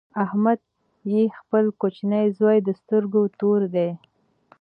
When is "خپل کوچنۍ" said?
1.39-2.25